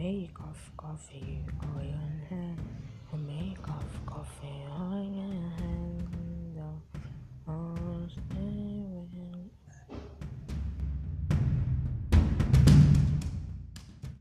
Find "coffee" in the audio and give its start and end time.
0.78-1.18